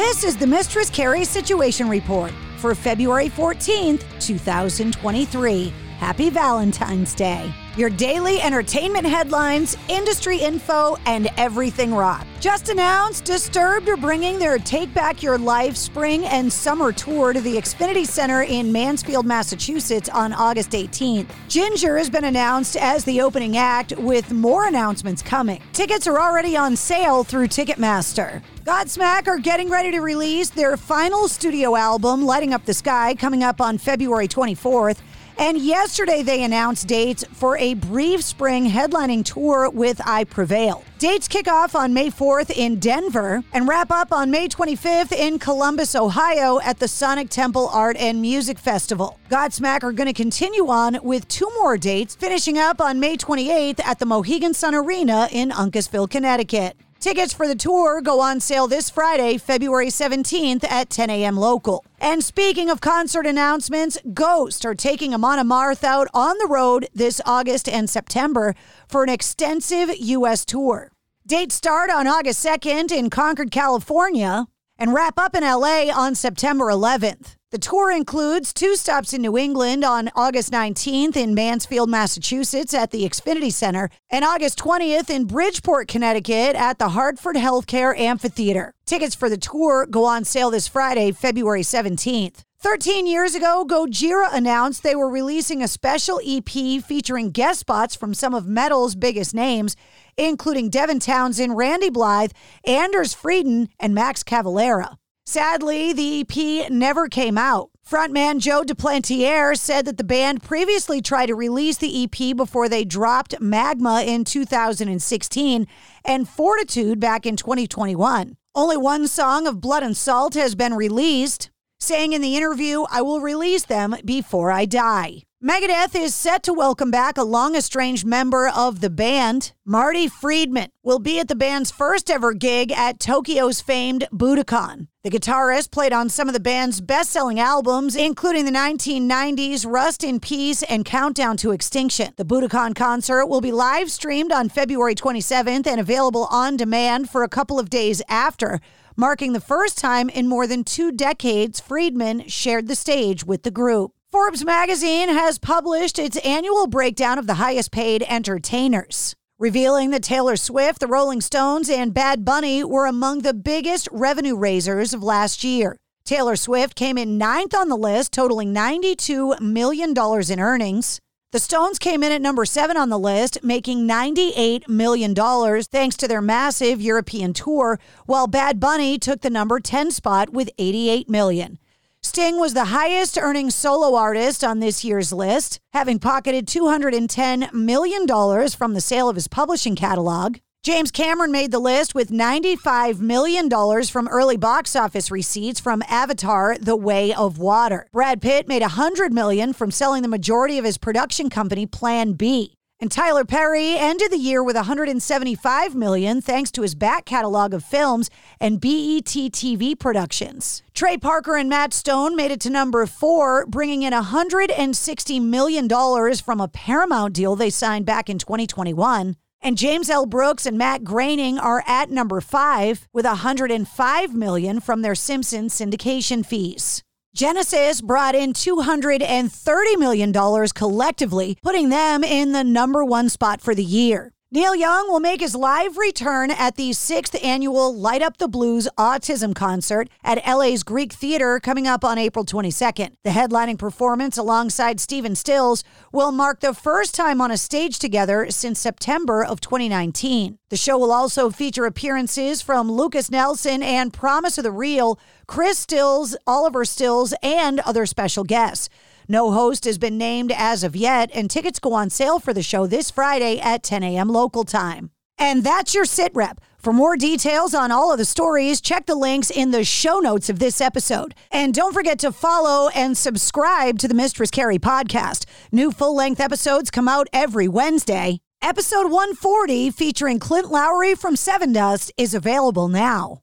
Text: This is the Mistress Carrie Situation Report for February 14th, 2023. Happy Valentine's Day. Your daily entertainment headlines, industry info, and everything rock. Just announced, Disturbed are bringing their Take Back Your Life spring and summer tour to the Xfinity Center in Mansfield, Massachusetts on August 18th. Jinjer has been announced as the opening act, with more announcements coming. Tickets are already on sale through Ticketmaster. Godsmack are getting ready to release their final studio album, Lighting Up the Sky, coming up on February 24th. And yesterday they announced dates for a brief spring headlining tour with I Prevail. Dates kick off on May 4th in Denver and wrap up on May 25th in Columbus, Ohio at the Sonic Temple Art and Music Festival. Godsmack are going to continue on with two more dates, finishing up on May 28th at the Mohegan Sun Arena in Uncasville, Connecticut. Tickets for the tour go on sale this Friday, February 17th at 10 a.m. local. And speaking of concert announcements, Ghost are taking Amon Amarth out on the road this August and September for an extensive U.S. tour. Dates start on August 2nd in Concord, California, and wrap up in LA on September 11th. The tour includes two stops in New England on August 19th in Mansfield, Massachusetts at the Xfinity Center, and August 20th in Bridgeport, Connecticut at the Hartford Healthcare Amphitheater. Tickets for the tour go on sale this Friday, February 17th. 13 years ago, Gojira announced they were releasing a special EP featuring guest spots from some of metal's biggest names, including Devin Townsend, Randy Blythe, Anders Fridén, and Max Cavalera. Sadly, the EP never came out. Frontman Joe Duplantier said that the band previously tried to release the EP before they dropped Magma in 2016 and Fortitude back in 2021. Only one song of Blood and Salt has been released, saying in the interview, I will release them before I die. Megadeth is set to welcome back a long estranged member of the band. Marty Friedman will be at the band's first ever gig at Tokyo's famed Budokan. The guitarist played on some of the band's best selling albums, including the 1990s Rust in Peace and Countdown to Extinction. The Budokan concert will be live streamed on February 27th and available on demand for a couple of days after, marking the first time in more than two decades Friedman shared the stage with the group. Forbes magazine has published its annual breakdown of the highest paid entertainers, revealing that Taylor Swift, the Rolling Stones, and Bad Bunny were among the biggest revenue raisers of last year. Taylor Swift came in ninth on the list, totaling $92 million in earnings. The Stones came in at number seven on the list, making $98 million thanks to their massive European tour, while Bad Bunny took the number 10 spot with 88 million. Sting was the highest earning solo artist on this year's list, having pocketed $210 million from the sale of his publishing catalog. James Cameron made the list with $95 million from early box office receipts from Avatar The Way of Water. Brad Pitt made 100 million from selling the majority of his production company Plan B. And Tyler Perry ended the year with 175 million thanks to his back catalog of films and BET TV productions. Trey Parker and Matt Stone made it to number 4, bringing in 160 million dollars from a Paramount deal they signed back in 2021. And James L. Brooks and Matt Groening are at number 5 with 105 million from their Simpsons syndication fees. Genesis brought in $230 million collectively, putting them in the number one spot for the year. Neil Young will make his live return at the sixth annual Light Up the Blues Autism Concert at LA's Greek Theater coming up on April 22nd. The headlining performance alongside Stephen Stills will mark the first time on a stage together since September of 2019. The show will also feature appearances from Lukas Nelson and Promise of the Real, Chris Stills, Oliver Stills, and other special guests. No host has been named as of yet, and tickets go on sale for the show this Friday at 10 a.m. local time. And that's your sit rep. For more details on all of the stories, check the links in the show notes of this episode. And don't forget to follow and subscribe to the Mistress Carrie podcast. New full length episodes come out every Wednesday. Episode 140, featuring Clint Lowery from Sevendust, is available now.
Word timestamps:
This 0.00 0.24
is 0.24 0.34
the 0.34 0.46
Mistress 0.46 0.88
Carrie 0.88 1.26
Situation 1.26 1.86
Report 1.86 2.32
for 2.56 2.74
February 2.74 3.28
14th, 3.28 4.02
2023. 4.18 5.74
Happy 6.00 6.30
Valentine's 6.30 7.14
Day. 7.14 7.52
Your 7.76 7.90
daily 7.90 8.40
entertainment 8.40 9.04
headlines, 9.04 9.76
industry 9.88 10.38
info, 10.38 10.96
and 11.04 11.28
everything 11.36 11.94
rock. 11.94 12.26
Just 12.40 12.70
announced, 12.70 13.26
Disturbed 13.26 13.86
are 13.86 13.98
bringing 13.98 14.38
their 14.38 14.56
Take 14.56 14.94
Back 14.94 15.22
Your 15.22 15.36
Life 15.36 15.76
spring 15.76 16.24
and 16.24 16.50
summer 16.50 16.90
tour 16.90 17.34
to 17.34 17.40
the 17.42 17.56
Xfinity 17.56 18.06
Center 18.06 18.44
in 18.44 18.72
Mansfield, 18.72 19.26
Massachusetts 19.26 20.08
on 20.08 20.32
August 20.32 20.70
18th. 20.70 21.26
Jinjer 21.50 21.98
has 21.98 22.08
been 22.08 22.24
announced 22.24 22.78
as 22.78 23.04
the 23.04 23.20
opening 23.20 23.58
act, 23.58 23.92
with 23.98 24.32
more 24.32 24.68
announcements 24.68 25.20
coming. 25.20 25.60
Tickets 25.74 26.06
are 26.06 26.18
already 26.18 26.56
on 26.56 26.76
sale 26.76 27.24
through 27.24 27.48
Ticketmaster. 27.48 28.42
Godsmack 28.64 29.28
are 29.28 29.38
getting 29.38 29.68
ready 29.68 29.90
to 29.90 30.00
release 30.00 30.48
their 30.48 30.78
final 30.78 31.28
studio 31.28 31.76
album, 31.76 32.24
Lighting 32.24 32.54
Up 32.54 32.64
the 32.64 32.72
Sky, 32.72 33.14
coming 33.14 33.42
up 33.42 33.60
on 33.60 33.76
February 33.76 34.28
24th. 34.28 34.96
And 35.40 35.56
yesterday 35.56 36.22
they 36.22 36.44
announced 36.44 36.86
dates 36.86 37.24
for 37.32 37.56
a 37.56 37.72
brief 37.72 38.22
spring 38.22 38.68
headlining 38.68 39.24
tour 39.24 39.70
with 39.70 39.98
I 40.04 40.24
Prevail. 40.24 40.84
Dates 40.98 41.28
kick 41.28 41.48
off 41.48 41.74
on 41.74 41.94
May 41.94 42.10
4th 42.10 42.50
in 42.50 42.78
Denver 42.78 43.42
and 43.54 43.66
wrap 43.66 43.90
up 43.90 44.12
on 44.12 44.30
May 44.30 44.48
25th 44.48 45.12
in 45.12 45.38
Columbus, 45.38 45.94
Ohio 45.94 46.60
at 46.60 46.78
the 46.78 46.86
Sonic 46.86 47.30
Temple 47.30 47.68
Art 47.68 47.96
and 47.96 48.20
Music 48.20 48.58
Festival. 48.58 49.18
Godsmack 49.30 49.82
are 49.82 49.92
going 49.92 50.08
to 50.08 50.12
continue 50.12 50.68
on 50.68 50.98
with 51.02 51.26
two 51.28 51.50
more 51.54 51.78
dates, 51.78 52.14
finishing 52.14 52.58
up 52.58 52.78
on 52.78 53.00
May 53.00 53.16
28th 53.16 53.80
at 53.82 53.98
the 53.98 54.04
Mohegan 54.04 54.52
Sun 54.52 54.74
Arena 54.74 55.26
in 55.32 55.52
Uncasville, 55.52 56.10
Connecticut. 56.10 56.76
Tickets 57.00 57.32
for 57.32 57.48
the 57.48 57.54
tour 57.54 58.02
go 58.02 58.20
on 58.20 58.40
sale 58.40 58.68
this 58.68 58.90
Friday, 58.90 59.38
February 59.38 59.86
17th 59.86 60.64
at 60.64 60.90
10 60.90 61.08
a.m. 61.08 61.34
local. 61.34 61.82
And 61.98 62.22
speaking 62.22 62.68
of 62.68 62.82
concert 62.82 63.24
announcements, 63.24 63.96
Ghost 64.12 64.66
are 64.66 64.74
taking 64.74 65.14
Amon 65.14 65.38
Amarth 65.38 65.82
out 65.82 66.08
on 66.12 66.36
the 66.36 66.46
road 66.46 66.88
this 66.94 67.18
August 67.24 67.70
and 67.70 67.88
September 67.88 68.54
for 68.86 69.02
an 69.02 69.08
extensive 69.08 69.88
U.S. 69.98 70.44
tour. 70.44 70.92
Dates 71.26 71.54
start 71.54 71.88
on 71.88 72.06
August 72.06 72.44
2nd 72.44 72.92
in 72.92 73.08
Concord, 73.08 73.50
California, 73.50 74.46
and 74.80 74.94
wrap 74.94 75.18
up 75.18 75.36
in 75.36 75.44
LA 75.44 75.92
on 75.94 76.14
September 76.16 76.66
11th. 76.66 77.36
The 77.52 77.58
tour 77.58 77.90
includes 77.90 78.54
two 78.54 78.76
stops 78.76 79.12
in 79.12 79.22
New 79.22 79.36
England 79.36 79.84
on 79.84 80.10
August 80.16 80.52
19th 80.52 81.16
in 81.16 81.34
Mansfield, 81.34 81.90
Massachusetts 81.90 82.72
at 82.72 82.90
the 82.90 83.04
Xfinity 83.04 83.52
Center, 83.52 83.90
and 84.08 84.24
August 84.24 84.58
20th 84.58 85.10
in 85.10 85.26
Bridgeport, 85.26 85.88
Connecticut 85.88 86.56
at 86.56 86.78
the 86.78 86.90
Hartford 86.90 87.36
Healthcare 87.36 87.96
Amphitheater. 87.98 88.72
Tickets 88.86 89.14
for 89.14 89.28
the 89.28 89.36
tour 89.36 89.84
go 89.84 90.04
on 90.04 90.24
sale 90.24 90.50
this 90.50 90.66
Friday, 90.66 91.12
February 91.12 91.62
17th. 91.62 92.44
13 92.62 93.06
years 93.06 93.34
ago, 93.34 93.64
Gojira 93.66 94.28
announced 94.34 94.82
they 94.82 94.94
were 94.94 95.08
releasing 95.08 95.62
a 95.62 95.68
special 95.68 96.20
EP 96.22 96.82
featuring 96.84 97.30
guest 97.30 97.60
spots 97.60 97.96
from 97.96 98.12
some 98.12 98.34
of 98.34 98.46
metal's 98.46 98.94
biggest 98.94 99.34
names, 99.34 99.76
including 100.18 100.68
Devin 100.68 100.98
Townsend, 100.98 101.56
Randy 101.56 101.88
Blythe, 101.88 102.32
Anders 102.66 103.14
Fridén, 103.14 103.68
and 103.78 103.94
Max 103.94 104.22
Cavalera. 104.22 104.98
Sadly, 105.24 105.94
the 105.94 106.20
EP 106.20 106.70
never 106.70 107.08
came 107.08 107.38
out. 107.38 107.70
Frontman 107.88 108.40
Joe 108.40 108.62
Duplantier 108.62 109.56
said 109.56 109.86
that 109.86 109.96
the 109.96 110.04
band 110.04 110.42
previously 110.42 111.00
tried 111.00 111.26
to 111.26 111.34
release 111.34 111.78
the 111.78 112.04
EP 112.04 112.36
before 112.36 112.68
they 112.68 112.84
dropped 112.84 113.40
Magma 113.40 114.02
in 114.06 114.24
2016 114.24 115.66
and 116.04 116.28
Fortitude 116.28 117.00
back 117.00 117.24
in 117.24 117.36
2021. 117.36 118.36
Only 118.54 118.76
one 118.76 119.08
song 119.08 119.46
of 119.46 119.62
Blood 119.62 119.82
and 119.82 119.96
Salt 119.96 120.34
has 120.34 120.54
been 120.54 120.74
released, 120.74 121.49
saying 121.90 122.12
in 122.12 122.22
the 122.22 122.36
interview, 122.36 122.84
I 122.88 123.02
will 123.02 123.20
release 123.20 123.64
them 123.64 123.96
before 124.04 124.52
I 124.52 124.64
die. 124.64 125.24
Megadeth 125.42 125.96
is 125.96 126.14
set 126.14 126.44
to 126.44 126.52
welcome 126.52 126.92
back 126.92 127.18
a 127.18 127.24
long 127.24 127.56
estranged 127.56 128.06
member 128.06 128.48
of 128.48 128.80
the 128.80 128.90
band. 128.90 129.50
Marty 129.64 130.06
Friedman 130.06 130.68
will 130.84 131.00
be 131.00 131.18
at 131.18 131.26
the 131.26 131.34
band's 131.34 131.72
first 131.72 132.08
ever 132.08 132.32
gig 132.32 132.70
at 132.70 133.00
Tokyo's 133.00 133.60
famed 133.60 134.06
Budokan. 134.12 134.86
The 135.02 135.10
guitarist 135.10 135.72
played 135.72 135.92
on 135.92 136.08
some 136.10 136.28
of 136.28 136.34
the 136.34 136.38
band's 136.40 136.80
best 136.80 137.10
selling 137.10 137.40
albums, 137.40 137.96
including 137.96 138.44
the 138.44 138.52
1990s 138.52 139.66
Rust 139.66 140.04
in 140.04 140.20
Peace 140.20 140.62
and 140.62 140.84
Countdown 140.84 141.36
to 141.38 141.50
Extinction. 141.50 142.12
The 142.16 142.24
Budokan 142.24 142.76
concert 142.76 143.26
will 143.26 143.40
be 143.40 143.50
live 143.50 143.90
streamed 143.90 144.30
on 144.30 144.48
February 144.48 144.94
27th 144.94 145.66
and 145.66 145.80
available 145.80 146.28
on 146.30 146.56
demand 146.56 147.10
for 147.10 147.24
a 147.24 147.28
couple 147.28 147.58
of 147.58 147.68
days 147.68 148.00
after, 148.08 148.60
marking 148.96 149.32
the 149.32 149.40
first 149.40 149.78
time 149.78 150.08
in 150.08 150.28
more 150.28 150.46
than 150.46 150.64
two 150.64 150.92
decades 150.92 151.60
Friedman 151.60 152.28
shared 152.28 152.68
the 152.68 152.74
stage 152.74 153.24
with 153.24 153.42
the 153.42 153.50
group. 153.50 153.92
Forbes 154.10 154.44
magazine 154.44 155.08
has 155.08 155.38
published 155.38 155.98
its 155.98 156.16
annual 156.18 156.66
breakdown 156.66 157.18
of 157.18 157.26
the 157.26 157.34
highest 157.34 157.70
paid 157.70 158.02
entertainers, 158.08 159.14
revealing 159.38 159.90
that 159.90 160.02
Taylor 160.02 160.36
Swift, 160.36 160.80
the 160.80 160.86
Rolling 160.86 161.20
Stones, 161.20 161.70
and 161.70 161.94
Bad 161.94 162.24
Bunny 162.24 162.64
were 162.64 162.86
among 162.86 163.20
the 163.20 163.34
biggest 163.34 163.88
revenue 163.92 164.36
raisers 164.36 164.92
of 164.92 165.02
last 165.02 165.44
year. 165.44 165.76
Taylor 166.04 166.34
Swift 166.34 166.74
came 166.74 166.98
in 166.98 167.18
ninth 167.18 167.54
on 167.54 167.68
the 167.68 167.76
list, 167.76 168.12
totaling 168.12 168.52
$92 168.52 169.40
million 169.40 169.94
in 169.96 170.40
earnings. 170.40 171.00
The 171.32 171.38
Stones 171.38 171.78
came 171.78 172.02
in 172.02 172.10
at 172.10 172.20
number 172.20 172.44
seven 172.44 172.76
on 172.76 172.88
the 172.88 172.98
list, 172.98 173.44
making 173.44 173.86
$98 173.86 174.66
million 174.66 175.14
thanks 175.14 175.96
to 175.98 176.08
their 176.08 176.20
massive 176.20 176.80
European 176.80 177.32
tour, 177.32 177.78
while 178.04 178.26
Bad 178.26 178.58
Bunny 178.58 178.98
took 178.98 179.20
the 179.20 179.30
number 179.30 179.60
10 179.60 179.92
spot 179.92 180.30
with 180.30 180.50
88 180.58 181.08
million. 181.08 181.60
Sting 182.02 182.40
was 182.40 182.52
the 182.52 182.64
highest 182.64 183.16
earning 183.16 183.50
solo 183.50 183.94
artist 183.96 184.42
on 184.42 184.58
this 184.58 184.84
year's 184.84 185.12
list, 185.12 185.60
having 185.72 186.00
pocketed 186.00 186.48
$210 186.48 187.52
million 187.52 188.08
from 188.48 188.74
the 188.74 188.80
sale 188.80 189.08
of 189.08 189.14
his 189.14 189.28
publishing 189.28 189.76
catalog. 189.76 190.38
James 190.62 190.90
Cameron 190.90 191.32
made 191.32 191.52
the 191.52 191.58
list 191.58 191.94
with 191.94 192.10
$95 192.10 193.00
million 193.00 193.48
from 193.86 194.08
early 194.08 194.36
box 194.36 194.76
office 194.76 195.10
receipts 195.10 195.58
from 195.58 195.82
Avatar 195.88 196.58
The 196.58 196.76
Way 196.76 197.14
of 197.14 197.38
Water. 197.38 197.86
Brad 197.92 198.20
Pitt 198.20 198.46
made 198.46 198.60
100 198.60 199.10
million 199.10 199.54
from 199.54 199.70
selling 199.70 200.02
the 200.02 200.08
majority 200.08 200.58
of 200.58 200.66
his 200.66 200.76
production 200.76 201.30
company 201.30 201.64
Plan 201.64 202.12
B. 202.12 202.52
And 202.78 202.92
Tyler 202.92 203.24
Perry 203.24 203.78
ended 203.78 204.12
the 204.12 204.18
year 204.18 204.42
with 204.42 204.54
175 204.54 205.74
million 205.74 206.20
thanks 206.20 206.50
to 206.50 206.60
his 206.60 206.74
back 206.74 207.06
catalog 207.06 207.54
of 207.54 207.64
films 207.64 208.10
and 208.38 208.60
BET 208.60 209.06
TV 209.06 209.78
productions. 209.78 210.62
Trey 210.74 210.98
Parker 210.98 211.36
and 211.36 211.48
Matt 211.48 211.72
Stone 211.72 212.16
made 212.16 212.32
it 212.32 212.40
to 212.40 212.50
number 212.50 212.84
4, 212.84 213.46
bringing 213.46 213.80
in 213.82 213.94
160 213.94 215.20
million 215.20 215.68
dollars 215.68 216.20
from 216.20 216.38
a 216.38 216.48
Paramount 216.48 217.14
deal 217.14 217.34
they 217.34 217.48
signed 217.48 217.86
back 217.86 218.10
in 218.10 218.18
2021. 218.18 219.16
And 219.42 219.56
James 219.56 219.88
L. 219.88 220.04
Brooks 220.04 220.44
and 220.44 220.58
Matt 220.58 220.84
Groening 220.84 221.38
are 221.38 221.64
at 221.66 221.90
number 221.90 222.20
5 222.20 222.88
with 222.92 223.06
105 223.06 224.14
million 224.14 224.60
from 224.60 224.82
their 224.82 224.94
Simpsons 224.94 225.58
syndication 225.58 226.24
fees. 226.24 226.82
Genesis 227.14 227.80
brought 227.80 228.14
in 228.14 228.32
$230 228.32 229.78
million 229.78 230.12
collectively, 230.54 231.38
putting 231.42 231.70
them 231.70 232.04
in 232.04 232.32
the 232.32 232.44
number 232.44 232.84
one 232.84 233.08
spot 233.08 233.40
for 233.40 233.54
the 233.54 233.64
year. 233.64 234.12
Neil 234.32 234.54
Young 234.54 234.88
will 234.88 235.00
make 235.00 235.20
his 235.20 235.34
live 235.34 235.76
return 235.76 236.30
at 236.30 236.54
the 236.54 236.72
sixth 236.72 237.16
annual 237.20 237.74
Light 237.76 238.00
Up 238.00 238.18
the 238.18 238.28
Blues 238.28 238.68
Autism 238.78 239.34
Concert 239.34 239.90
at 240.04 240.24
LA's 240.24 240.62
Greek 240.62 240.92
Theater 240.92 241.40
coming 241.40 241.66
up 241.66 241.84
on 241.84 241.98
April 241.98 242.24
22nd. 242.24 242.92
The 243.02 243.10
headlining 243.10 243.58
performance 243.58 244.16
alongside 244.16 244.78
Stephen 244.78 245.16
Stills 245.16 245.64
will 245.90 246.12
mark 246.12 246.38
the 246.38 246.54
first 246.54 246.94
time 246.94 247.20
on 247.20 247.32
a 247.32 247.36
stage 247.36 247.80
together 247.80 248.30
since 248.30 248.60
September 248.60 249.24
of 249.24 249.40
2019. 249.40 250.38
The 250.48 250.56
show 250.56 250.78
will 250.78 250.92
also 250.92 251.30
feature 251.30 251.66
appearances 251.66 252.40
from 252.40 252.70
Lukas 252.70 253.10
Nelson 253.10 253.64
and 253.64 253.92
Promise 253.92 254.38
of 254.38 254.44
the 254.44 254.52
Real, 254.52 254.96
Chris 255.26 255.58
Stills, 255.58 256.16
Oliver 256.24 256.64
Stills, 256.64 257.12
and 257.20 257.58
other 257.60 257.84
special 257.84 258.22
guests. 258.22 258.68
No 259.10 259.32
host 259.32 259.64
has 259.64 259.76
been 259.76 259.98
named 259.98 260.30
as 260.30 260.62
of 260.62 260.76
yet, 260.76 261.10
and 261.12 261.28
tickets 261.28 261.58
go 261.58 261.72
on 261.72 261.90
sale 261.90 262.20
for 262.20 262.32
the 262.32 262.44
show 262.44 262.68
this 262.68 262.92
Friday 262.92 263.40
at 263.40 263.64
10 263.64 263.82
a.m. 263.82 264.08
local 264.08 264.44
time. 264.44 264.92
And 265.18 265.42
that's 265.42 265.74
your 265.74 265.84
sit 265.84 266.12
rep. 266.14 266.40
For 266.58 266.72
more 266.72 266.96
details 266.96 267.52
on 267.52 267.72
all 267.72 267.90
of 267.90 267.98
the 267.98 268.04
stories, 268.04 268.60
check 268.60 268.86
the 268.86 268.94
links 268.94 269.28
in 269.28 269.50
the 269.50 269.64
show 269.64 269.98
notes 269.98 270.30
of 270.30 270.38
this 270.38 270.60
episode. 270.60 271.16
And 271.32 271.52
don't 271.52 271.74
forget 271.74 271.98
to 271.98 272.12
follow 272.12 272.68
and 272.68 272.96
subscribe 272.96 273.80
to 273.80 273.88
the 273.88 273.94
Mistress 273.94 274.30
Carrie 274.30 274.60
podcast. 274.60 275.24
New 275.50 275.72
full 275.72 275.96
length 275.96 276.20
episodes 276.20 276.70
come 276.70 276.86
out 276.86 277.08
every 277.12 277.48
Wednesday. 277.48 278.20
Episode 278.40 278.92
140, 278.92 279.72
featuring 279.72 280.20
Clint 280.20 280.52
Lowery 280.52 280.94
from 280.94 281.16
Sevendust, 281.16 281.90
is 281.96 282.14
available 282.14 282.68
now. 282.68 283.22